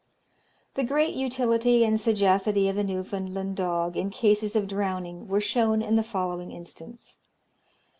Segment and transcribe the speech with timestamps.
[0.73, 5.83] The great utility and sagacity of the Newfoundland dog, in cases of drowning, were shown
[5.83, 7.19] in the following instance.